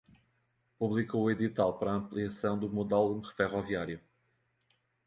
Publicou 0.79 1.21
o 1.25 1.29
edital 1.29 1.77
para 1.77 1.91
ampliação 1.91 2.57
do 2.57 2.67
modal 2.67 3.21
ferroviário 3.37 4.01